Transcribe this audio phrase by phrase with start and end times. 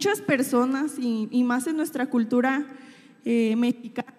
[0.00, 2.66] muchas personas, y, más en nuestra cultura
[3.26, 4.14] eh, mexicana,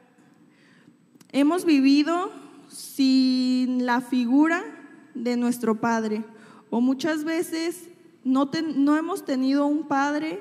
[1.32, 2.32] hemos vivido
[2.68, 4.64] sin la figura
[5.16, 6.24] de nuestro Padre.
[6.70, 7.90] O muchas veces
[8.24, 10.40] no, no hemos tenido un Padre,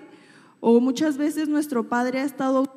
[0.61, 2.71] o muchas veces nuestro Padre ha estado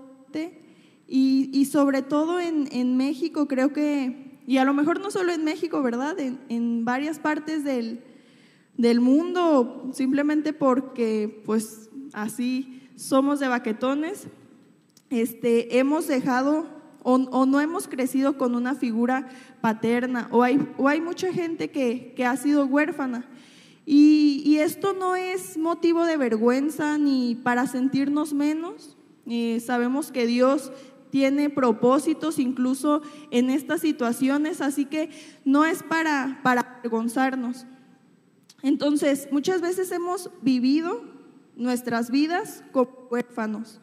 [1.05, 5.33] y, y sobre todo en, en, México creo que, y a lo mejor no solo
[5.33, 6.17] en México, ¿verdad?
[6.17, 7.99] En, en varias partes del,
[8.77, 14.27] del mundo, simplemente porque pues así somos de baquetones,
[15.09, 16.67] este, hemos dejado
[17.03, 19.27] o, no hemos crecido con una figura
[19.61, 23.25] paterna, o hay, o hay mucha gente que, que ha sido huérfana.
[23.85, 28.95] Y, y, esto no es motivo de vergüenza ni para sentirnos menos.
[29.25, 30.71] Eh, sabemos que Dios
[31.09, 35.09] tiene propósitos incluso en estas situaciones, así que
[35.43, 37.65] no es para, para avergonzarnos.
[38.61, 41.12] Entonces, muchas veces hemos vivido
[41.55, 43.79] nuestras vidas como huérfanos.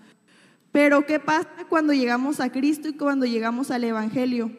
[0.73, 4.51] Pero ¿qué pasa cuando llegamos a Cristo y cuando llegamos al Evangelio?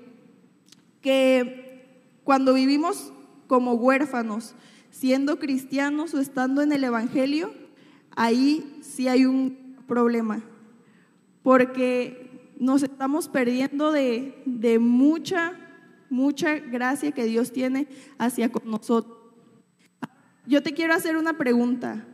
[1.01, 3.13] Que cuando vivimos
[3.47, 4.55] como huérfanos,
[4.89, 7.53] siendo cristianos o estando en el Evangelio,
[8.15, 10.43] ahí sí hay un problema,
[11.43, 15.53] porque nos estamos perdiendo de, de mucha,
[16.09, 19.17] mucha gracia que Dios tiene hacia nosotros.
[20.45, 22.05] Yo te quiero hacer una pregunta.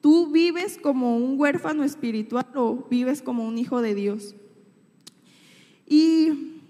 [0.00, 4.36] ¿Tú vives como un huérfano espiritual o vives como un hijo de Dios?
[5.86, 6.60] Y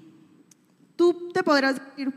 [0.97, 2.13] tú te podrás decir,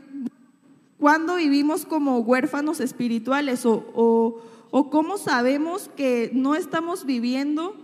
[0.98, 3.64] ¿cuándo vivimos como huérfanos espirituales?
[3.64, 4.42] ¿O,
[4.90, 7.74] cómo sabemos que no estamos viviendo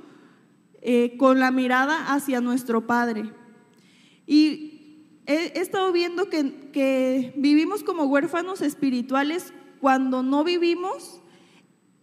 [0.82, 3.32] eh, con la mirada hacia nuestro Padre?
[4.26, 4.76] Y
[5.26, 11.20] he, estado viendo que, que vivimos como huérfanos espirituales cuando no vivimos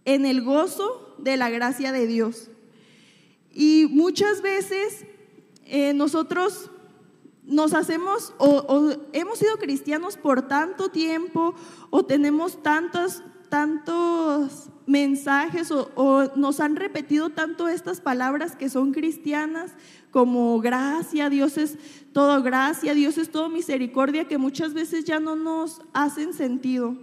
[0.05, 2.49] en el gozo de la gracia de Dios.
[3.51, 5.05] Y muchas veces
[5.65, 6.69] eh, nosotros
[7.45, 11.53] nos hacemos o, hemos sido cristianos por tanto tiempo
[11.89, 18.91] o tenemos tantos, tantos mensajes o, o, nos han repetido tanto estas palabras que son
[18.91, 19.71] cristianas
[20.09, 21.77] como gracia, Dios es
[22.13, 26.95] todo gracia, Dios es todo misericordia, que muchas veces ya no nos hacen sentido.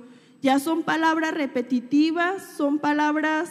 [0.42, 3.50] Ya son palabras repetitivas, son palabras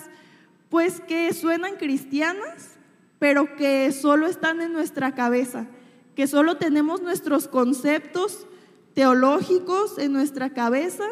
[0.70, 2.78] pues que suenan cristianas,
[3.18, 5.68] pero que solo están en nuestra cabeza,
[6.16, 8.48] que solo tenemos nuestros conceptos
[8.94, 11.06] teológicos en nuestra cabeza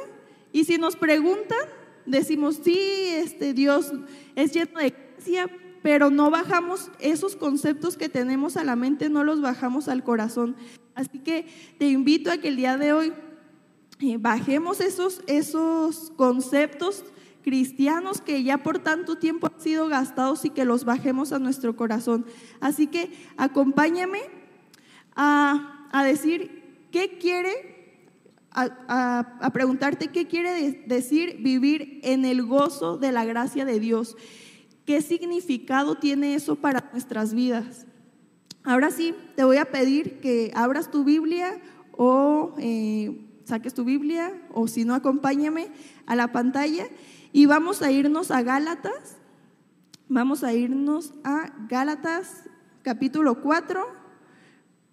[0.52, 1.60] y si nos preguntan,
[2.06, 2.80] decimos, sí,
[3.12, 3.94] este Dios
[4.36, 5.50] es lleno de gracia,
[5.84, 10.56] pero no bajamos esos conceptos que tenemos a la mente, no los bajamos al corazón.
[10.96, 13.14] Así que te invito a que el día de hoy
[14.00, 17.04] eh, bajemos esos, esos conceptos
[17.42, 21.76] cristianos que ya por tanto tiempo han sido gastados y que los bajemos a nuestro
[21.76, 22.26] corazón.
[22.60, 24.20] Así que acompáñame
[25.16, 27.96] a, a decir qué quiere,
[28.52, 34.16] a, a, preguntarte qué quiere decir vivir en el gozo de la gracia de Dios.
[34.86, 37.88] ¿Qué significado tiene eso para nuestras vidas?
[38.64, 41.60] Ahora sí, te voy a pedir que abras tu Biblia
[41.94, 42.54] o...
[42.60, 45.70] Eh, saques tu Biblia o si no, acompáñame
[46.06, 46.88] a la pantalla
[47.32, 49.18] y vamos a irnos a Gálatas.
[50.10, 52.44] Vamos a irnos a Gálatas
[52.82, 53.86] capítulo 4,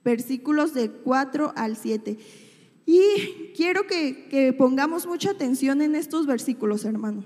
[0.04, 2.19] versículos de 4 al 7.
[2.87, 7.25] Y quiero que, que pongamos mucha atención en estos versículos, hermano.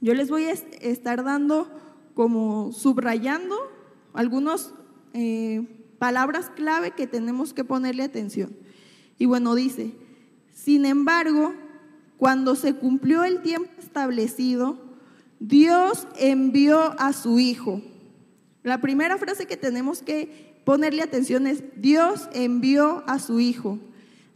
[0.00, 1.70] Yo les voy a estar dando
[2.14, 3.56] como subrayando
[4.12, 4.72] algunas
[5.12, 5.66] eh,
[5.98, 8.56] palabras clave que tenemos que ponerle atención.
[9.18, 9.94] Y bueno, dice,
[10.54, 11.52] sin embargo,
[12.16, 14.78] cuando se cumplió el tiempo establecido,
[15.40, 17.82] Dios envió a su Hijo.
[18.62, 23.80] La primera frase que tenemos que ponerle atención es, Dios envió a su Hijo,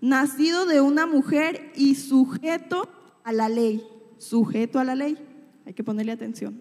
[0.00, 2.90] nacido de una mujer y sujeto
[3.22, 3.82] a la ley.
[4.18, 5.16] Sujeto a la ley.
[5.66, 6.60] Hay que ponerle atención.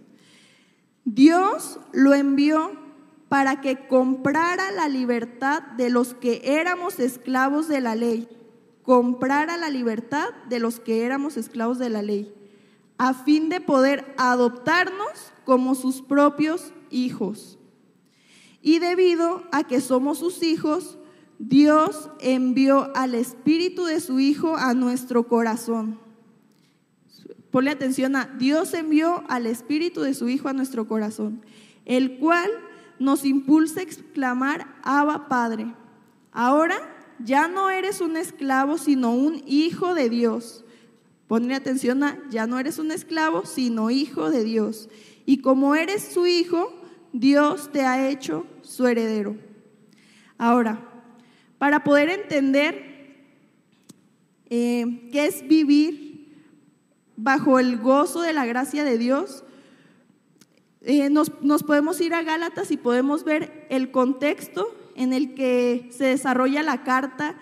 [1.04, 2.72] Dios lo envió
[3.28, 8.30] para que comprara la libertad de los que éramos esclavos de la ley
[8.88, 12.34] comprar a la libertad de los que éramos esclavos de la ley,
[12.98, 17.60] a fin de poder adoptarnos como sus propios hijos.
[18.62, 20.98] Y debido a que somos sus hijos,
[21.38, 26.00] Dios envió al Espíritu de su Hijo a nuestro corazón.
[27.52, 31.42] Ponle atención a, Dios envió al Espíritu de su Hijo a nuestro corazón,
[31.84, 32.50] el cual
[33.00, 35.76] nos impulsa a exclamar, Abba Padre.
[36.32, 40.64] Ahora ya no eres un esclavo, sino un hijo de Dios.
[41.28, 44.90] Ponle atención a, ya no eres un esclavo, sino hijo de Dios.
[45.26, 46.74] Y como eres su hijo,
[47.12, 49.36] Dios te ha hecho su heredero.
[50.38, 50.80] Ahora,
[51.58, 53.26] para poder entender
[54.50, 56.08] eh, qué es vivir
[57.16, 59.44] bajo el gozo de la gracia de Dios,
[60.82, 61.30] eh, nos,
[61.64, 66.84] podemos ir a Gálatas y podemos ver el contexto en el que se desarrolla la
[66.84, 67.36] carta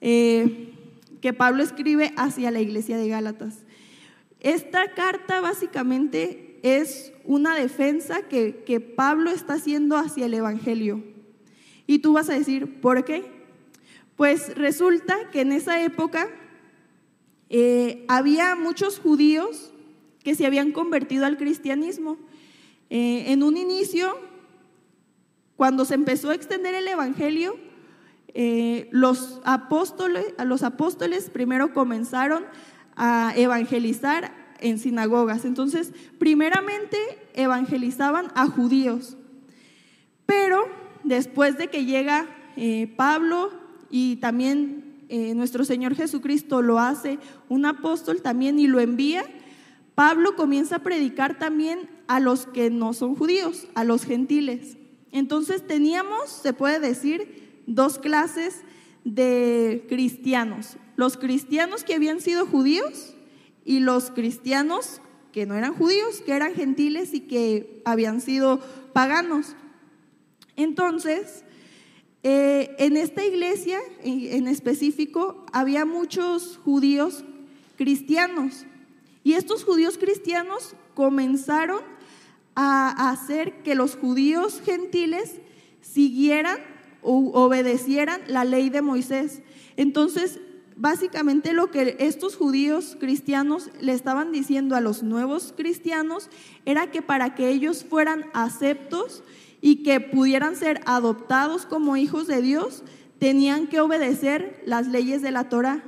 [0.00, 0.72] eh,
[1.20, 3.64] que Pablo escribe hacia la iglesia de Gálatas.
[4.40, 11.02] Esta carta básicamente es una defensa que, que Pablo está haciendo hacia el Evangelio.
[11.86, 13.24] Y tú vas a decir, ¿por qué?
[14.16, 16.28] Pues resulta que en esa época
[17.48, 19.72] eh, había muchos judíos
[20.24, 22.18] que se habían convertido al cristianismo.
[22.90, 24.18] Eh, en un inicio,
[25.56, 27.56] cuando se empezó a extender el Evangelio,
[28.34, 32.44] eh, los, apóstoles, los apóstoles primero comenzaron
[32.94, 35.44] a evangelizar en sinagogas.
[35.44, 36.98] Entonces, primeramente
[37.34, 39.16] evangelizaban a judíos,
[40.26, 40.64] pero
[41.04, 42.26] después de que llega
[42.56, 43.52] eh, Pablo
[43.90, 47.18] y también eh, nuestro Señor Jesucristo lo hace
[47.48, 49.24] un apóstol también y lo envía,
[49.94, 54.76] Pablo comienza a predicar también a los que no son judíos, a los gentiles.
[55.16, 58.60] Entonces teníamos, se puede decir, dos clases
[59.02, 60.76] de cristianos.
[60.94, 63.14] Los cristianos que habían sido judíos
[63.64, 65.00] y los cristianos
[65.32, 68.60] que no eran judíos, que eran gentiles y que habían sido
[68.92, 69.56] paganos.
[70.54, 71.44] Entonces,
[72.22, 77.24] eh, en esta iglesia en específico había muchos judíos
[77.78, 78.66] cristianos
[79.24, 81.80] y estos judíos cristianos comenzaron
[82.56, 85.36] a hacer que los judíos gentiles
[85.80, 86.58] siguieran
[87.02, 89.42] o obedecieran la ley de Moisés.
[89.76, 90.40] Entonces,
[90.74, 96.30] básicamente lo que estos judíos cristianos le estaban diciendo a los nuevos cristianos
[96.64, 99.22] era que para que ellos fueran aceptos
[99.60, 102.82] y que pudieran ser adoptados como hijos de Dios,
[103.18, 105.82] tenían que obedecer las leyes de la Torah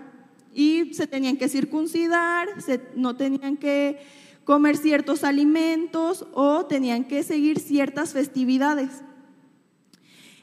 [0.54, 2.48] y se tenían que circuncidar,
[2.96, 4.00] no tenían que
[4.48, 8.88] comer ciertos alimentos o tenían que seguir ciertas festividades.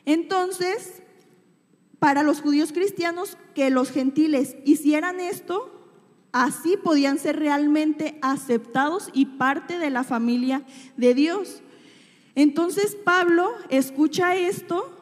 [0.06, 1.02] Entonces,
[1.98, 5.72] para los judíos cristianos, que los gentiles hicieran esto,
[6.34, 10.62] así podían ser realmente aceptados y parte de la familia
[10.98, 11.64] de Dios.
[12.36, 14.96] Entonces Pablo escucha esto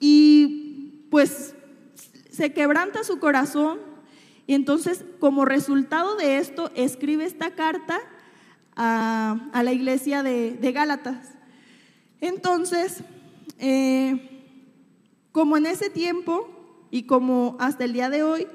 [0.00, 1.54] y pues
[2.28, 3.78] se quebranta su corazón
[4.46, 8.02] y entonces como resultado de esto escribe esta carta
[8.76, 11.32] a, la iglesia de, Gálatas.
[12.20, 13.02] Entonces,
[13.58, 14.42] eh,
[15.32, 18.46] como en ese tiempo y como hasta el día de hoy,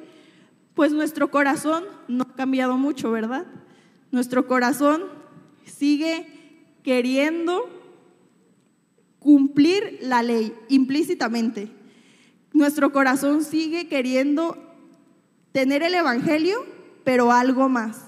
[0.74, 3.46] pues nuestro corazón no ha cambiado mucho, ¿verdad?
[4.12, 5.04] Nuestro corazón
[5.66, 6.26] sigue
[6.84, 7.70] queriendo
[9.20, 11.70] cumplir la ley implícitamente.
[12.54, 14.58] Nuestro corazón sigue queriendo
[15.52, 16.66] tener el Evangelio,
[17.04, 18.06] pero algo más.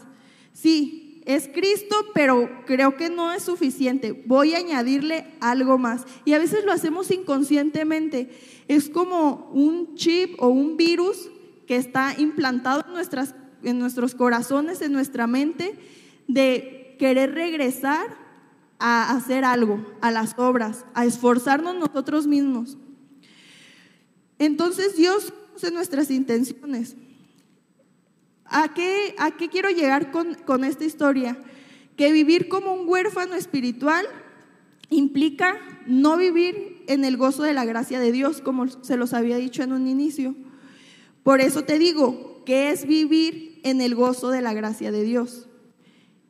[0.54, 4.23] Sí, es Cristo, pero creo que no es suficiente.
[4.25, 6.06] Voy a añadirle algo más.
[6.25, 8.29] Y a veces lo hacemos inconscientemente.
[8.68, 11.29] Es como un chip o un virus
[11.68, 15.78] que está implantado en, nuestras, en nuestros corazones, en nuestra mente,
[16.28, 18.18] de querer regresar
[18.80, 22.78] a hacer algo, a las obras, a esforzarnos nosotros mismos.
[24.40, 26.95] Entonces Dios conoce nuestras intenciones.
[28.52, 31.38] ¿A qué, ¿A qué quiero llegar con, con esta historia?
[31.96, 34.06] Que vivir como un huérfano espiritual
[34.90, 39.38] implica no vivir en el gozo de la gracia de Dios, como se los había
[39.38, 40.36] dicho en un inicio.
[41.24, 45.48] Por eso te digo, ¿qué es vivir en el gozo de la gracia de Dios?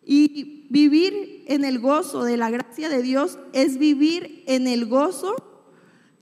[0.06, 5.36] Y vivir en el gozo de la gracia de Dios es vivir en el gozo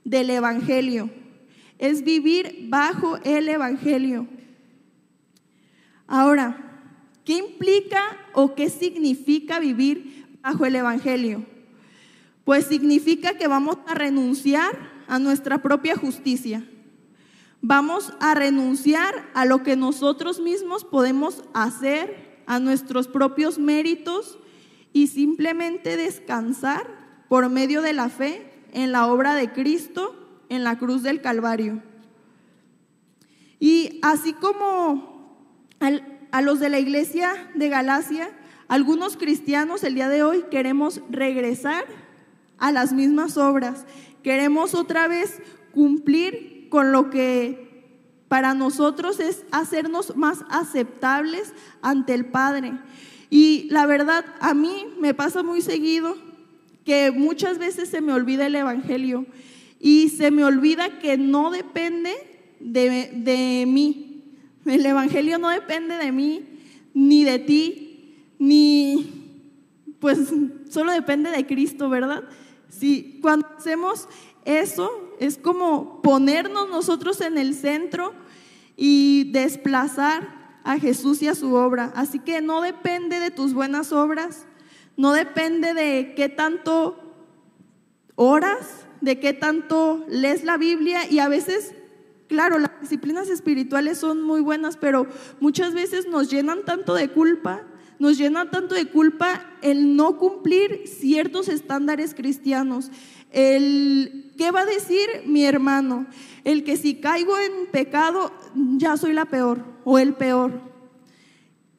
[0.04, 1.10] del Evangelio.
[1.78, 4.26] Es vivir bajo el Evangelio.
[6.10, 6.56] Ahora,
[7.24, 8.02] ¿qué implica
[8.32, 11.46] o qué significa vivir bajo el Evangelio?
[12.44, 14.76] Pues significa que vamos a renunciar
[15.06, 16.66] a nuestra propia justicia.
[17.62, 24.36] Vamos a renunciar a lo que nosotros mismos podemos hacer a nuestros propios méritos
[24.92, 26.88] y simplemente descansar
[27.28, 30.16] por medio de la fe en la obra de Cristo
[30.48, 31.84] en la cruz del Calvario.
[33.60, 35.09] Y así como
[35.80, 38.30] a los de la iglesia de Galacia,
[38.68, 41.84] algunos cristianos el día de hoy queremos regresar
[42.58, 43.84] a las mismas obras.
[44.22, 45.40] Queremos otra vez
[45.72, 47.70] cumplir con lo que
[48.28, 52.74] para nosotros es hacernos más aceptables ante el Padre.
[53.28, 56.16] Y la verdad, a mí me pasa muy seguido
[56.84, 59.26] que muchas veces se me olvida el Evangelio
[59.80, 62.12] y se me olvida que no depende
[62.60, 64.09] de, mí.
[64.70, 66.44] El Evangelio no depende de mí,
[66.94, 69.20] ni de ti, ni
[70.00, 70.18] pues
[70.70, 72.24] solo depende de Cristo, ¿verdad?
[72.68, 74.08] Si cuando hacemos
[74.44, 78.14] eso es como ponernos nosotros en el centro
[78.76, 81.92] y desplazar a Jesús y a su obra.
[81.94, 84.46] Así que no depende de tus buenas obras,
[84.96, 86.96] no depende de qué tanto
[88.14, 91.74] oras, de qué tanto lees la Biblia y a veces,
[92.30, 95.08] claro, las disciplinas espirituales son muy buenas, pero
[95.40, 97.64] muchas veces nos llenan tanto de culpa,
[97.98, 102.92] nos llena tanto de culpa el no cumplir ciertos estándares cristianos.
[103.32, 106.06] El, ¿Qué va a decir mi hermano?
[106.44, 108.32] El que si caigo en pecado,
[108.76, 110.60] ya soy la peor o el peor.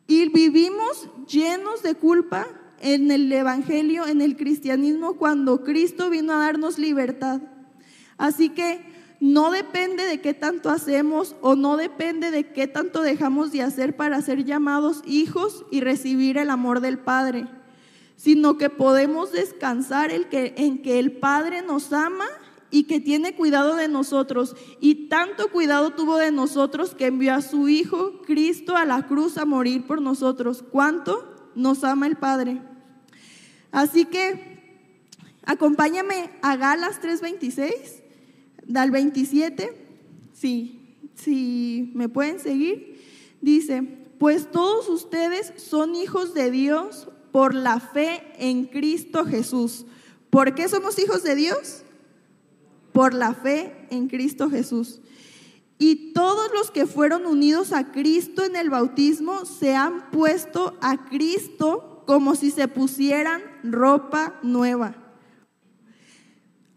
[0.06, 2.46] Y vivimos llenos de culpa
[2.82, 7.40] en el Evangelio, en el cristianismo, cuando Cristo vino a darnos libertad.
[8.18, 8.92] Así que
[9.22, 13.96] no depende de qué tanto hacemos o no depende de qué tanto dejamos de hacer
[13.96, 17.46] para ser llamados hijos y recibir el amor del Padre,
[18.16, 22.26] sino que podemos descansar el que, en que el Padre nos ama
[22.72, 24.56] y que tiene cuidado de nosotros.
[24.80, 29.38] Y tanto cuidado tuvo de nosotros que envió a su Hijo Cristo a la cruz
[29.38, 30.64] a morir por nosotros.
[30.72, 32.60] ¿Cuánto nos ama el Padre?
[33.72, 34.80] Así que
[35.46, 38.01] acompáñame a Galas 3:26,
[38.76, 39.74] al 27,
[40.34, 43.00] sí, si me pueden seguir.
[43.42, 43.84] Dice,
[44.20, 49.86] pues todos ustedes son hijos de Dios por la fe en Cristo Jesús.
[50.30, 51.84] ¿Por qué somos hijos de Dios?
[52.94, 55.02] Por la fe en Cristo Jesús.
[55.78, 61.06] Y todos los que fueron unidos a Cristo en el bautismo se han puesto a
[61.06, 65.01] Cristo como si se pusieran ropa nueva.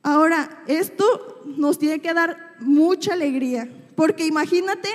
[0.05, 4.91] Ahora, esto nos tiene que dar mucha alegría, porque imagínate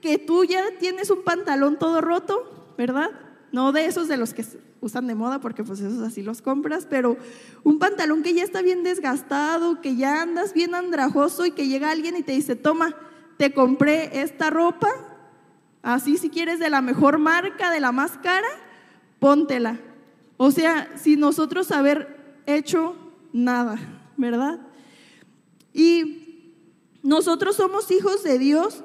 [0.00, 3.10] que tú ya tienes un pantalón todo roto, ¿verdad?
[3.50, 4.44] No de esos de los que
[4.80, 7.16] usan de moda, porque pues esos así los compras, pero
[7.64, 11.90] un pantalón que ya está bien desgastado, que ya andas bien andrajoso y que llega
[11.90, 12.94] alguien y te dice, toma,
[13.38, 14.88] te compré esta ropa,
[15.82, 18.48] así si quieres de la mejor marca, de la más cara,
[19.18, 19.80] póntela.
[20.36, 22.94] O sea, sin nosotros haber hecho
[23.32, 24.60] nada, ¿verdad?
[25.72, 26.22] Y
[27.02, 28.84] nosotros somos hijos de Dios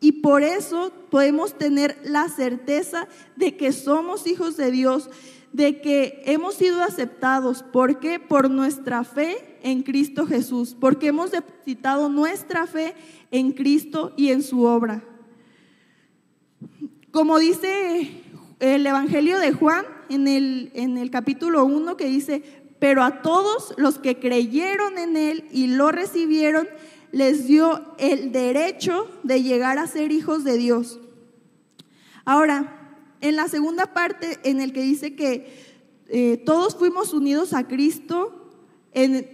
[0.00, 5.10] y por eso podemos tener la certeza de que somos hijos de Dios,
[5.52, 7.62] de que hemos sido aceptados.
[7.62, 8.20] ¿Por qué?
[8.20, 12.94] Por nuestra fe en Cristo Jesús, porque hemos depositado nuestra fe
[13.30, 15.02] en Cristo y en su obra.
[17.10, 18.22] Como dice
[18.60, 23.74] el Evangelio de Juan en el, en el capítulo 1 que dice, pero a todos
[23.76, 26.68] los que creyeron en Él y lo recibieron,
[27.12, 31.00] les dio el derecho de llegar a ser hijos de Dios.
[32.24, 35.66] Ahora, en la segunda parte en el que dice que
[36.08, 38.52] eh, todos fuimos unidos a Cristo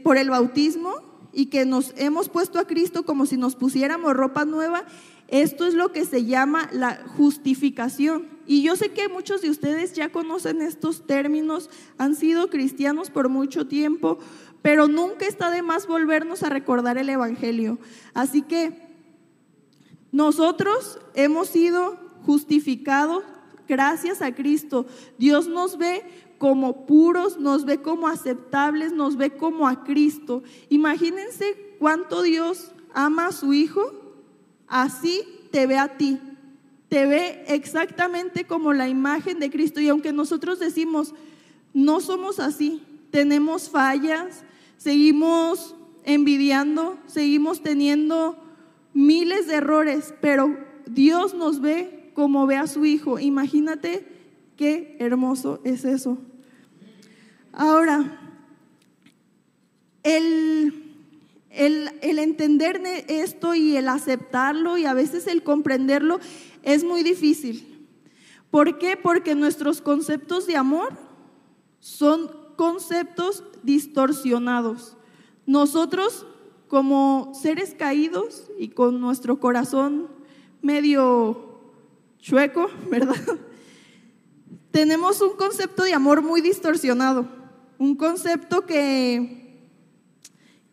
[0.03, 0.95] por el bautismo
[1.33, 4.85] y que nos hemos puesto a Cristo como si nos pusiéramos ropa nueva,
[5.29, 8.27] esto es lo que se llama la justificación.
[8.47, 13.29] Y yo sé que muchos de ustedes ya conocen estos términos, han sido cristianos por
[13.29, 14.19] mucho tiempo,
[14.63, 17.79] pero nunca está de más volvernos a recordar el Evangelio.
[18.15, 18.89] Así que
[20.11, 23.25] nosotros hemos sido justificados
[23.69, 24.87] gracias a Cristo.
[25.19, 26.05] Dios nos ve
[26.39, 30.43] como puros, nos ve como aceptables, nos ve como a Cristo.
[30.69, 34.03] Imagínense cuánto Dios ama a su Hijo
[34.73, 36.19] así te ve a ti.
[36.93, 39.81] Te ve exactamente como la imagen de Cristo.
[39.81, 41.15] Y aunque nosotros decimos,
[41.73, 44.45] no somos así, tenemos fallas,
[44.77, 48.37] seguimos envidiando, seguimos teniendo
[48.93, 53.19] miles de errores, pero Dios nos ve como ve a su Hijo.
[53.19, 54.07] Imagínate
[54.59, 56.19] qué hermoso es eso.
[57.55, 58.21] Ahora,
[60.03, 60.93] el
[61.53, 66.19] el, entender esto y el aceptarlo y a veces el comprenderlo
[66.63, 67.89] es muy difícil.
[68.51, 68.97] ¿Por qué?
[68.97, 70.97] Porque nuestros conceptos de amor
[71.81, 74.97] son conceptos distorsionados.
[75.47, 76.27] Nosotros
[76.69, 80.09] como seres caídos y con nuestro corazón
[80.61, 81.61] medio
[82.19, 83.17] chueco, ¿verdad?
[84.71, 87.27] Tenemos un concepto de amor muy distorsionado,
[87.79, 89.43] un concepto que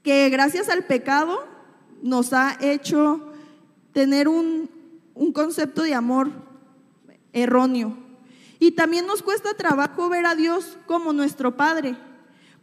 [0.03, 1.45] que gracias al pecado
[2.01, 3.31] nos ha hecho
[3.91, 4.27] tener
[5.19, 6.31] un, concepto de amor
[7.33, 7.97] erróneo.
[8.59, 11.95] Y también nos cuesta trabajo ver a Dios como nuestro Padre,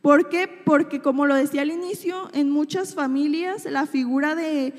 [0.06, 0.46] ¿Por qué?
[0.46, 4.72] Porque como lo decía al inicio, en muchas familias la figura de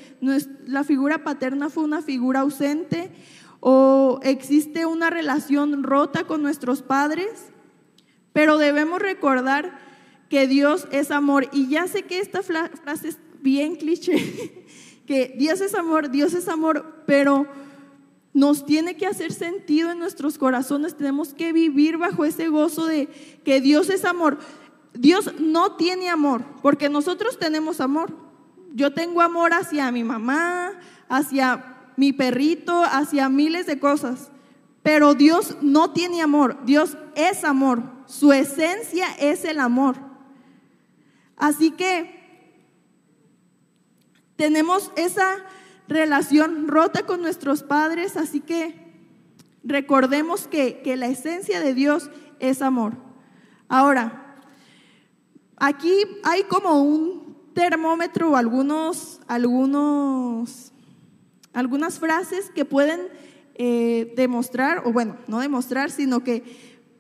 [0.66, 3.12] la figura paterna fue una figura ausente
[3.60, 7.52] o existe una relación rota con nuestros padres,
[8.32, 9.78] pero debemos recordar
[10.30, 14.66] que Dios es amor y ya sé que esta frase es bien cliché,
[15.06, 17.48] que Dios es amor, Dios es amor, pero
[18.38, 23.08] nos tiene que hacer sentido en nuestros corazones, tenemos que vivir bajo ese gozo de
[23.44, 24.38] que Dios es amor.
[24.94, 28.16] Dios no tiene amor, porque nosotros tenemos amor.
[28.76, 30.74] Yo tengo amor hacia mi mamá,
[31.10, 34.30] hacia mi perrito, hacia miles de cosas.
[34.84, 39.96] Pero Dios no tiene amor, Dios es amor, su esencia es el amor.
[41.38, 42.46] Así que
[44.36, 45.44] tenemos esa
[45.88, 48.76] relación rota con nuestros padres, así que
[49.64, 52.94] recordemos que, que la esencia de Dios es amor.
[53.68, 54.28] Ahora,
[55.60, 60.72] Aquí hay como un termómetro o algunos, algunos,
[61.52, 63.02] algunas frases que pueden
[63.56, 66.44] eh, demostrar, o bueno, no demostrar, sino que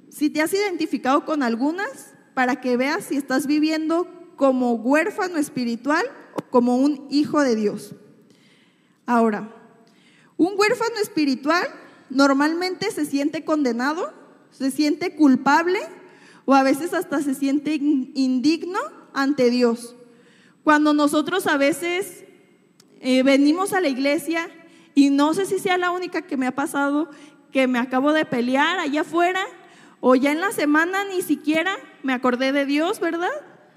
[0.09, 6.05] si te has identificado con algunas, para que veas si estás viviendo como huérfano espiritual
[6.33, 7.93] o como un hijo de Dios.
[9.07, 9.49] Ahora,
[10.35, 11.65] un huérfano espiritual
[12.09, 14.13] normalmente se siente condenado,
[14.51, 15.79] se siente culpable
[16.45, 18.79] o a veces hasta se siente indigno
[19.13, 19.95] ante Dios.
[20.63, 22.25] Cuando nosotros a veces
[22.99, 24.49] eh, venimos a la iglesia
[24.93, 27.09] y no sé si sea la única que me ha pasado,
[27.53, 29.45] que me acabo de pelear allá afuera
[30.01, 33.31] o ya en la semana ni siquiera me acordé de Dios, ¿verdad?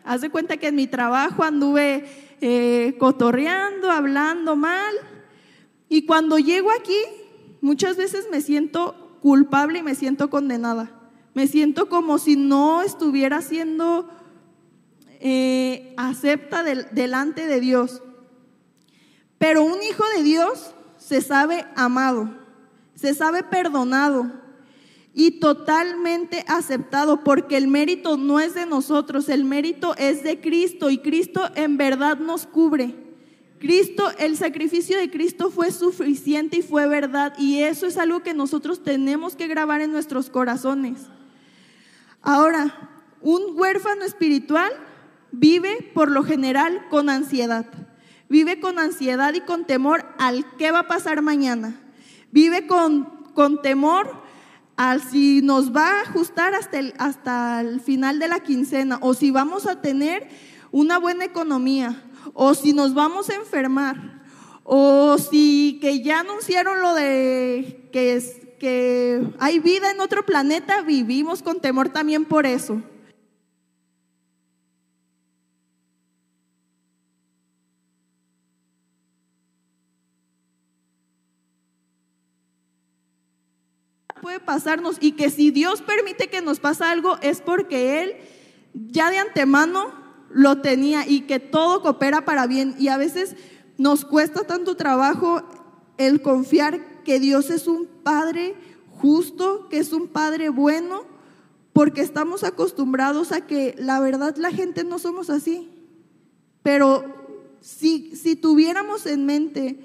[0.04, 2.04] Haz de cuenta que en mi trabajo anduve
[2.40, 4.94] eh, cotorreando, hablando mal.
[5.90, 6.96] Y cuando llego aquí,
[7.60, 10.88] muchas veces me siento culpable y me siento condenada.
[11.34, 14.08] Me siento como si no estuviera siendo
[15.18, 18.02] eh, acepta delante de Dios.
[19.36, 22.30] Pero un hijo de Dios se sabe amado,
[22.94, 24.30] se sabe perdonado
[25.12, 30.88] y totalmente aceptado, porque el mérito no es de nosotros, el mérito es de Cristo
[30.88, 33.09] y Cristo en verdad nos cubre.
[33.60, 38.32] Cristo, el sacrificio de Cristo fue suficiente y fue verdad y eso es algo que
[38.32, 41.02] nosotros tenemos que grabar en nuestros corazones.
[42.22, 44.72] Ahora, un huérfano espiritual
[45.30, 47.66] vive por lo general con ansiedad.
[48.30, 51.78] Vive con ansiedad y con temor al qué va a pasar mañana.
[52.32, 54.22] Vive con, con temor
[54.76, 59.12] al si nos va a ajustar hasta el, hasta el final de la quincena o
[59.12, 60.28] si vamos a tener
[60.72, 62.02] una buena economía
[62.34, 64.20] o si nos vamos a enfermar
[64.64, 70.82] o si que ya anunciaron lo de que es, que hay vida en otro planeta,
[70.82, 72.82] vivimos con temor también por eso.
[84.20, 88.16] puede pasarnos y que si Dios permite que nos pase algo es porque Él
[88.74, 89.92] ya de antemano
[90.32, 93.36] lo tenía y que todo coopera para bien y a veces
[93.76, 95.42] nos cuesta tanto trabajo
[95.98, 98.54] el confiar que Dios es un Padre
[98.90, 101.04] justo, que es un Padre bueno,
[101.72, 105.68] porque estamos acostumbrados a que la verdad la gente no somos así.
[106.62, 107.04] Pero
[107.60, 109.78] si, si tuviéramos en mente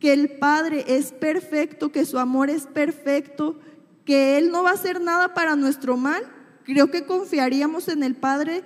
[0.00, 3.58] que el Padre es perfecto, que su amor es perfecto,
[4.04, 6.22] que Él no va a hacer nada para nuestro mal,
[6.64, 8.62] creo que confiaríamos en el Padre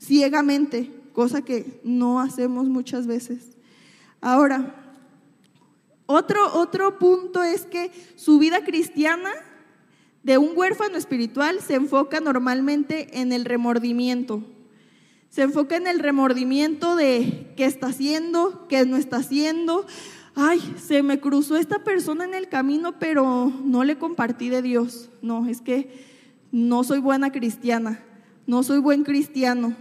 [0.00, 3.56] ciegamente, cosa que no hacemos muchas veces.
[4.20, 4.74] Ahora,
[6.06, 9.30] otro, otro punto es que su vida cristiana
[10.22, 14.42] de un huérfano espiritual se enfoca normalmente en el remordimiento.
[15.28, 19.86] Se enfoca en el remordimiento de qué está haciendo, qué no está haciendo.
[20.34, 25.10] Ay, se me cruzó esta persona en el camino, pero no le compartí de Dios.
[25.22, 26.04] No, es que
[26.50, 28.04] no soy buena cristiana,
[28.46, 29.76] no soy buen cristiano.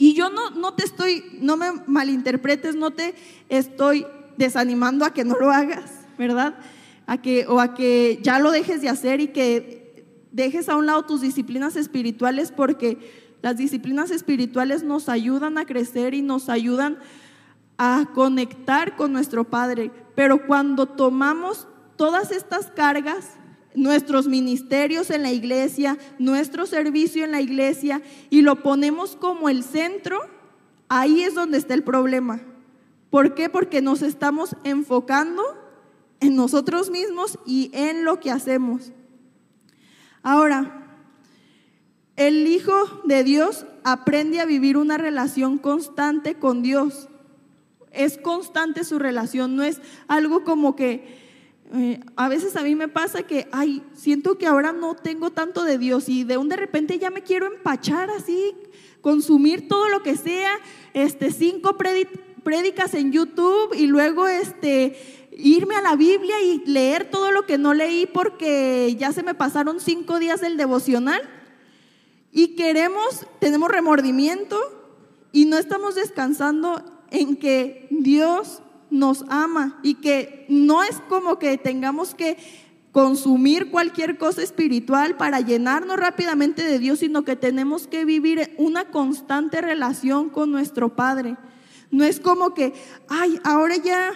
[0.00, 3.14] Y yo no, no te estoy, no me malinterpretes, no te
[3.50, 4.06] estoy
[4.38, 6.54] desanimando a que no lo hagas, ¿verdad?
[7.06, 10.86] A que, o a que ya lo dejes de hacer y que dejes a un
[10.86, 16.98] lado tus disciplinas espirituales porque las disciplinas espirituales nos ayudan a crecer y nos ayudan
[17.76, 19.90] a conectar con nuestro Padre.
[20.14, 23.34] Pero cuando tomamos todas estas cargas,
[23.74, 29.62] nuestros ministerios en la iglesia, nuestro servicio en la iglesia, y lo ponemos como el
[29.62, 30.20] centro,
[30.88, 32.40] ahí es donde está el problema.
[33.10, 33.48] ¿Por qué?
[33.48, 35.42] Porque nos estamos enfocando
[36.20, 38.92] en nosotros mismos y en lo que hacemos.
[40.22, 40.80] Ahora,
[42.16, 47.08] el Hijo de Dios aprende a vivir una relación constante con Dios.
[47.92, 51.19] Es constante su relación, no es algo como que
[51.72, 55.62] eh, a veces a mí me pasa que, ay, siento que ahora no tengo tanto
[55.62, 58.54] de Dios y de un de repente ya me quiero empachar así,
[59.00, 60.50] consumir todo lo que sea,
[60.94, 67.30] este, cinco prédicas en YouTube y luego este, irme a la Biblia y leer todo
[67.30, 71.22] lo que no leí porque ya se me pasaron cinco días del devocional
[72.32, 74.58] y queremos, tenemos remordimiento
[75.30, 81.56] y no estamos descansando en que Dios nos ama y que no es como que
[81.58, 82.36] tengamos que
[82.92, 88.90] consumir cualquier cosa espiritual para llenarnos rápidamente de Dios, sino que tenemos que vivir una
[88.90, 91.36] constante relación con nuestro Padre.
[91.90, 92.72] No es como que,
[93.08, 94.10] ay, ahora ya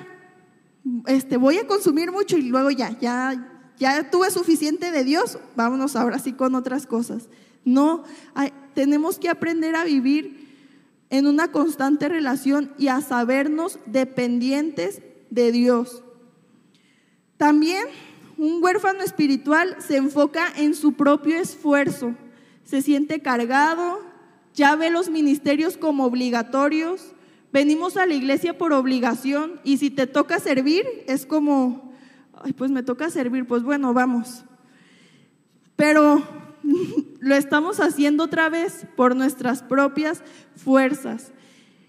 [1.06, 5.96] este, voy a consumir mucho y luego ya, ya, ya tuve suficiente de Dios, vámonos
[5.96, 7.28] ahora sí con otras cosas.
[7.64, 8.04] No,
[8.74, 10.43] tenemos que aprender a vivir
[11.10, 16.02] en una constante relación y a sabernos dependientes de Dios.
[17.36, 17.84] También
[18.36, 22.14] un huérfano espiritual se enfoca en su propio esfuerzo,
[22.64, 24.00] se siente cargado,
[24.54, 27.12] ya ve los ministerios como obligatorios,
[27.52, 31.92] venimos a la iglesia por obligación y si te toca servir es como,
[32.42, 34.44] ay, pues me toca servir, pues bueno, vamos.
[35.76, 36.22] Pero
[37.20, 40.22] lo estamos haciendo otra vez por nuestras propias
[40.56, 41.32] fuerzas.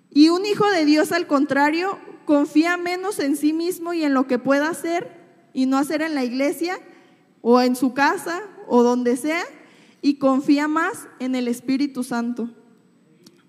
[0.10, 4.28] Y un hijo de Dios, al contrario, confía menos en sí mismo y en lo
[4.28, 6.80] que pueda hacer y no hacer en la iglesia
[7.42, 9.44] o en su casa o donde sea,
[10.02, 12.50] y confía más en el Espíritu Santo.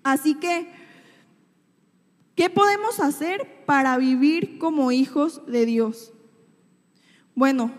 [0.03, 0.71] Así que,
[2.35, 6.13] ¿qué podemos hacer para vivir como hijos de Dios?
[7.35, 7.71] Bueno,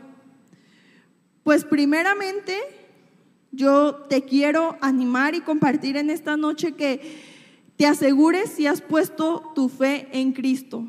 [1.45, 2.78] pues primeramente
[3.51, 7.01] yo te quiero animar y compartir en esta noche que
[7.77, 10.85] te asegures si has puesto tu fe en Cristo.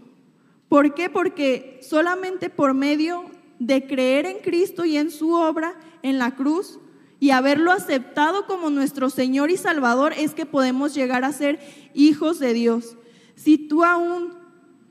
[0.68, 1.10] ¿Por qué?
[1.10, 3.26] Porque solamente por medio
[3.60, 6.80] de creer en Cristo y en su obra en la cruz
[7.20, 11.60] y haberlo aceptado como nuestro Señor y Salvador es que podemos llegar a ser
[11.94, 12.96] hijos de Dios.
[13.36, 14.34] Si tú aún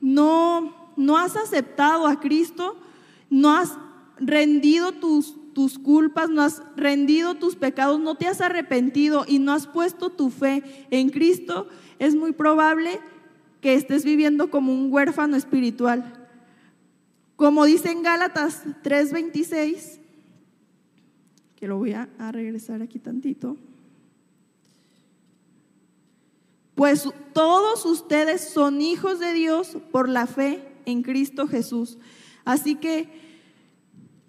[0.01, 2.77] no, no has aceptado a Cristo,
[3.29, 3.77] no has
[4.19, 9.53] rendido tus, tus culpas, no has rendido tus pecados, no te has arrepentido y no
[9.53, 11.67] has puesto tu fe en Cristo,
[11.99, 12.99] es muy probable
[13.61, 16.27] que estés viviendo como un huérfano espiritual.
[17.35, 19.99] Como dice en Gálatas 3:26,
[21.55, 23.57] que lo voy a, a regresar aquí tantito.
[26.75, 31.97] Pues todos ustedes son hijos de Dios por la fe en Cristo Jesús.
[32.45, 33.28] Así que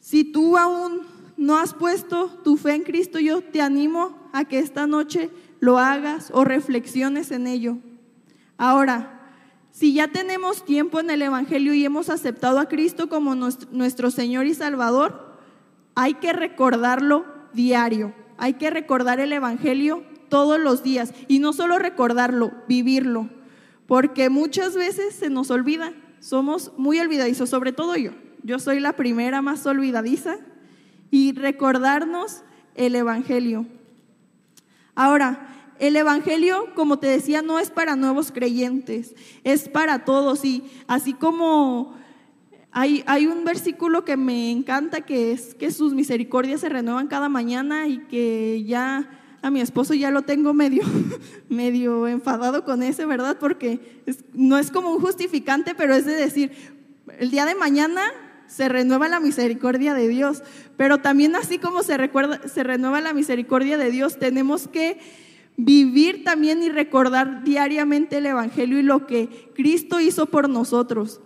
[0.00, 1.02] si tú aún
[1.36, 5.78] no has puesto tu fe en Cristo, yo te animo a que esta noche lo
[5.78, 7.78] hagas o reflexiones en ello.
[8.56, 9.20] Ahora,
[9.70, 14.46] si ya tenemos tiempo en el Evangelio y hemos aceptado a Cristo como nuestro Señor
[14.46, 15.38] y Salvador,
[15.94, 18.14] hay que recordarlo diario.
[18.36, 21.12] Hay que recordar el Evangelio todos los días.
[21.28, 23.28] Y no solo recordarlo, vivirlo.
[23.86, 25.92] Porque muchas veces se nos olvida.
[26.20, 28.12] Somos muy olvidadizos, sobre todo yo.
[28.42, 30.36] Yo soy la primera más olvidadiza
[31.10, 32.42] y recordarnos
[32.74, 33.66] el Evangelio.
[34.94, 35.46] Ahora,
[35.78, 40.44] el Evangelio, como te decía, no es para nuevos creyentes, es para todos.
[40.44, 41.94] Y así como
[42.70, 47.28] hay, hay, un versículo que me encanta, que es que sus misericordias se renuevan cada
[47.28, 49.08] mañana y que ya
[49.42, 50.82] a mi esposo ya lo tengo medio,
[51.48, 53.38] medio enfadado con ese, ¿verdad?
[53.40, 54.02] Porque
[54.34, 56.52] no es como un justificante, pero es de decir,
[57.18, 58.02] el día de mañana
[58.50, 60.42] se renueva la misericordia de Dios.
[60.76, 64.98] Pero también así como se, recuerda, se renueva la misericordia de Dios, tenemos que
[65.56, 71.20] vivir también y recordar diariamente el Evangelio y lo que Cristo hizo por nosotros.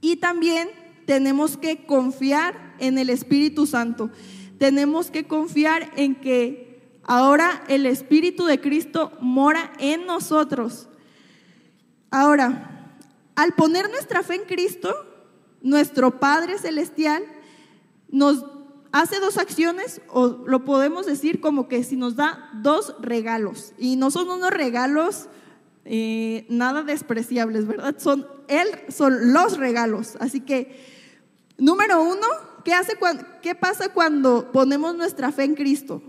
[0.00, 0.68] Y también
[1.06, 4.10] tenemos que confiar en el Espíritu Santo.
[4.58, 10.88] Tenemos que confiar en que ahora el Espíritu de Cristo mora en nosotros.
[12.10, 12.96] Ahora,
[13.34, 15.07] al poner nuestra fe en Cristo,
[15.62, 17.22] nuestro Padre Celestial
[18.10, 18.44] nos
[18.92, 23.96] hace dos acciones, o lo podemos decir como que si nos da dos regalos, y
[23.96, 25.28] no son unos regalos
[25.84, 27.94] eh, nada despreciables, ¿verdad?
[27.98, 30.16] Son, él, son los regalos.
[30.20, 30.84] Así que,
[31.56, 32.26] número uno,
[32.64, 32.92] ¿qué, hace
[33.42, 36.02] ¿qué pasa cuando ponemos nuestra fe en Cristo?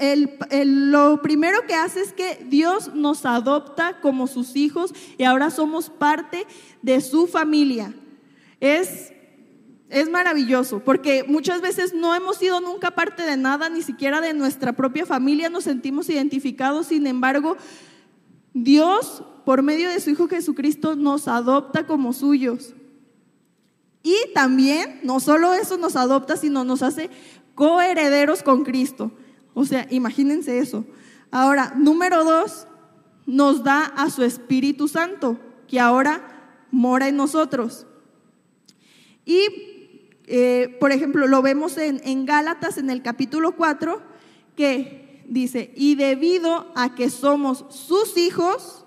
[0.00, 5.90] Lo primero que hace es que Dios nos adopta como sus hijos y ahora somos
[5.90, 6.46] parte
[6.80, 7.94] de su familia.
[8.60, 9.12] Es,
[9.90, 14.32] es maravilloso, porque muchas veces no hemos sido nunca parte de nada, ni siquiera de
[14.32, 17.56] nuestra propia familia, nos sentimos identificados, sin embargo,
[18.54, 22.74] Dios, por medio de su Hijo Jesucristo, nos adopta como suyos.
[24.02, 27.10] Y también, no solo eso nos adopta, sino nos hace
[27.54, 29.12] coherederos con Cristo.
[29.54, 30.84] O sea, imagínense eso.
[31.30, 32.66] Ahora, número dos,
[33.26, 36.22] nos da a su Espíritu Santo, que ahora
[36.70, 37.86] mora en nosotros.
[39.24, 39.70] Y
[40.32, 44.00] eh, por ejemplo, lo vemos en, Gálatas en el capítulo 4,
[44.56, 48.84] que dice, y debido a que somos sus hijos,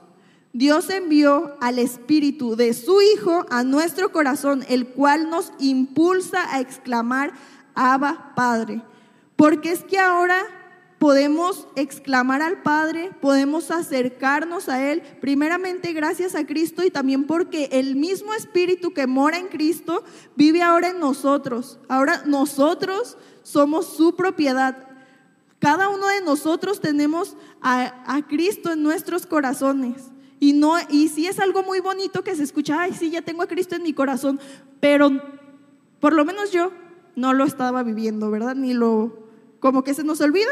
[0.53, 6.61] Dios envió al Espíritu de su Hijo a nuestro corazón, el cual nos impulsa a
[6.61, 7.33] exclamar,
[7.75, 8.81] Abba Padre.
[9.35, 10.43] Porque es que ahora
[11.03, 17.67] podemos exclamar al Padre, podemos acercarnos a Él, primeramente gracias a Cristo y también porque
[17.73, 20.05] el mismo Espíritu que mora en Cristo
[20.37, 21.77] vive ahora en nosotros.
[21.89, 24.87] Ahora nosotros somos su propiedad.
[25.59, 30.03] Cada uno de nosotros tenemos a, Cristo en nuestros corazones.
[30.39, 33.43] Y, no, y sí es algo muy bonito que se escucha, ay, sí, ya tengo
[33.43, 34.39] a Cristo en mi corazón,
[34.79, 35.09] pero
[35.99, 36.71] por lo menos yo
[37.17, 38.55] no lo estaba viviendo, ¿verdad?
[38.55, 39.22] Ni lo,
[39.63, 40.51] como que se nos olvida,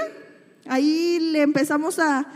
[0.68, 2.28] Ahí le empezamos a,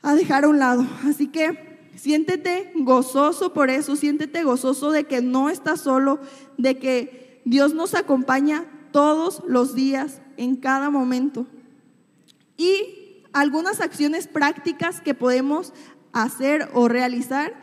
[0.00, 0.86] a dejar a un lado.
[1.04, 6.20] Así que siéntete gozoso por eso, siéntete gozoso de que no estás solo,
[6.56, 11.46] de que Dios nos acompaña todos los días, en cada momento.
[12.56, 15.72] Y algunas acciones prácticas que podemos
[16.12, 17.54] hacer o realizar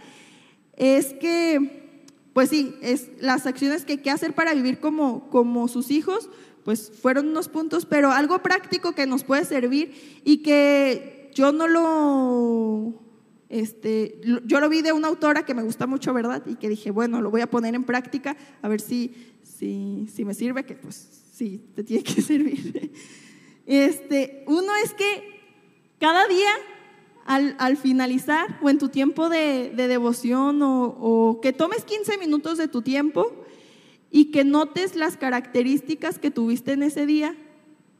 [0.76, 5.70] es que, pues sí, es las acciones que hay que hacer para vivir como, como
[5.70, 6.30] sus hijos,
[6.64, 11.68] pues fueron unos puntos, pero algo práctico que nos puede servir y que yo no
[11.68, 13.02] lo,
[13.50, 16.44] este, yo lo vi de una autora que me gusta mucho, ¿verdad?
[16.46, 20.26] Y que dije, bueno, lo voy a poner en práctica, a ver si, si, si
[20.26, 22.92] me sirve, que pues sí, te tiene que servir.
[23.66, 25.42] Este, uno es que
[26.00, 26.50] cada día
[27.26, 32.18] al, al, finalizar o en tu tiempo de, de devoción o, o, que tomes 15
[32.18, 33.46] minutos de tu tiempo
[34.14, 37.36] y que notes las características que tuviste en ese día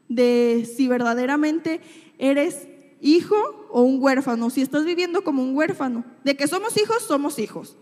[0.08, 1.80] de si verdaderamente
[2.18, 2.68] eres
[3.00, 3.34] hijo
[3.68, 6.04] o un huérfano, si estás viviendo como un huérfano.
[6.22, 7.76] De que somos hijos, somos hijos.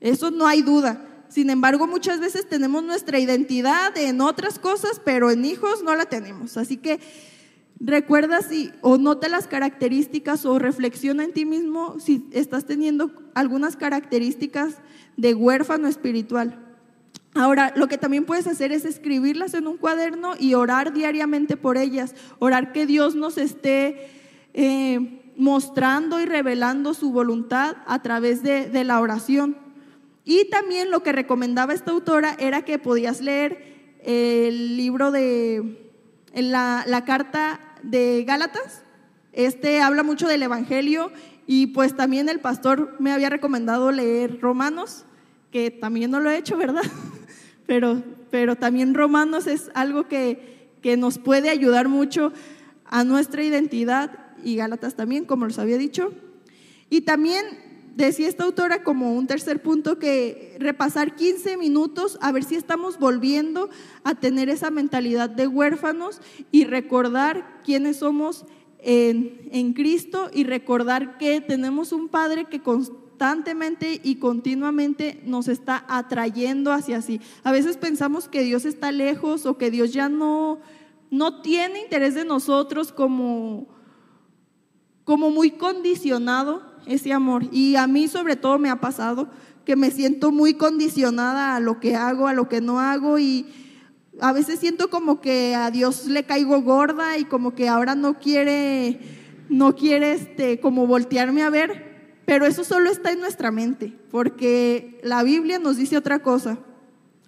[0.00, 1.06] Eso no hay duda.
[1.28, 6.06] Sin embargo, muchas veces tenemos nuestra identidad en otras cosas, pero en hijos no la
[6.06, 6.56] tenemos.
[6.56, 6.98] Así que
[7.78, 13.76] recuerda si o nota las características o reflexiona en ti mismo si estás teniendo algunas
[13.76, 14.76] características
[15.18, 16.65] de huérfano espiritual.
[17.36, 21.76] Ahora, lo que también puedes hacer es escribirlas en un cuaderno y orar diariamente por
[21.76, 24.08] ellas, orar que Dios nos esté
[24.54, 29.58] eh, mostrando y revelando su voluntad a través de, la oración.
[30.24, 35.92] Y también lo que recomendaba esta autora era que podías leer el libro de
[36.34, 38.82] la, la carta de Gálatas.
[39.34, 41.12] Este habla mucho del Evangelio
[41.46, 45.04] y pues también el pastor me había recomendado leer Romanos,
[45.52, 46.82] que también no lo he hecho, ¿verdad?
[47.66, 52.32] pero, pero también Romanos es algo que, que nos puede ayudar mucho
[52.84, 56.12] a nuestra identidad y Gálatas también, como les había dicho.
[56.88, 57.44] Y también
[57.96, 62.98] decía esta autora como un tercer punto que repasar 15 minutos a ver si estamos
[62.98, 63.70] volviendo
[64.04, 66.20] a tener esa mentalidad de huérfanos
[66.52, 68.44] y recordar quiénes somos
[68.78, 72.60] en, en Cristo y recordar que tenemos un Padre que
[73.16, 77.18] constantemente y continuamente nos está atrayendo hacia sí.
[77.44, 80.60] A veces pensamos que Dios está lejos o que Dios ya no,
[81.10, 83.68] no tiene interés de nosotros como,
[85.04, 87.44] como muy condicionado ese amor.
[87.52, 89.30] Y a mí sobre todo me ha pasado
[89.64, 93.46] que me siento muy condicionada a lo que hago, a lo que no hago y
[94.20, 98.18] a veces siento como que a Dios le caigo gorda y como que ahora no
[98.18, 99.00] quiere,
[99.48, 101.95] no quiere este, como voltearme a ver
[102.26, 106.58] pero eso solo está en nuestra mente, porque la Biblia nos dice otra cosa.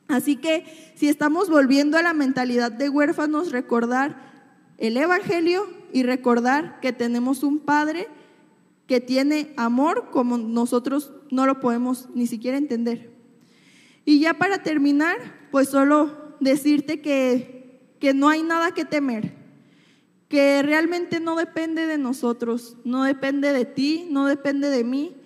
[0.08, 4.28] Así que si estamos volviendo a la mentalidad de huérfanos, recordar
[4.76, 8.08] el Evangelio y recordar que tenemos un Padre
[8.88, 13.12] que tiene amor como nosotros no lo podemos ni siquiera entender.
[14.04, 15.16] Y ya para terminar,
[15.52, 19.34] pues solo decirte que, que no hay nada que temer
[20.28, 25.16] que realmente no depende de nosotros, no depende de ti, no depende de mí,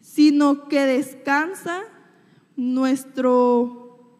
[0.00, 1.82] sino que descansa
[2.56, 4.16] nuestro,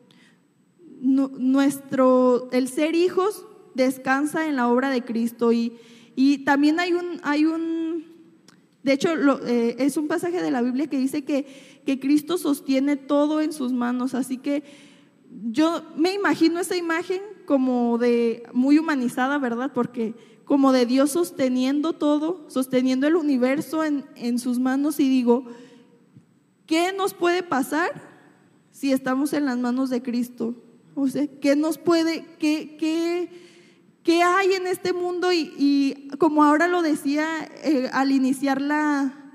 [1.00, 5.52] nuestro, el ser hijos descansa en la obra de Cristo.
[5.52, 5.78] Y,
[6.14, 8.04] y también hay un, hay un,
[8.82, 9.14] de hecho
[9.46, 11.46] eh, es un pasaje de la Biblia que dice que,
[11.86, 14.62] que Cristo sostiene todo en sus manos, así que
[15.50, 19.72] yo me imagino esa imagen como de muy humanizada, ¿verdad?
[19.72, 25.46] Porque como de Dios sosteniendo todo, sosteniendo el universo en, en sus manos y digo,
[26.66, 28.02] ¿qué nos puede pasar
[28.70, 30.56] si estamos en las manos de Cristo?
[30.94, 33.30] O sea, ¿qué nos puede, qué, qué,
[34.02, 35.32] qué hay en este mundo?
[35.32, 39.32] Y, y como ahora lo decía eh, al iniciar la,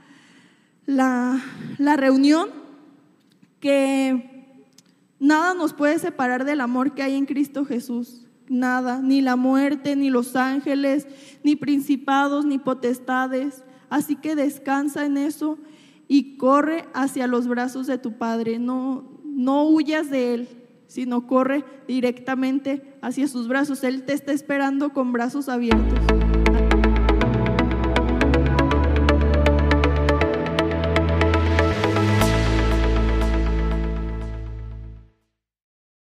[0.86, 1.44] la,
[1.80, 2.52] la reunión,
[3.60, 4.33] que
[5.24, 8.28] nada nos puede separar del amor que hay en Cristo Jesús.
[8.50, 11.08] Nada, ni la muerte, ni los ángeles,
[11.44, 13.64] ni principados, ni potestades.
[13.90, 15.58] Así que descansa en eso
[16.10, 18.60] y corre hacia los brazos de tu Padre.
[18.60, 20.48] No, no huyas de Él,
[20.88, 23.84] sino corre directamente hacia sus brazos.
[23.86, 26.13] Él te está esperando con brazos abiertos.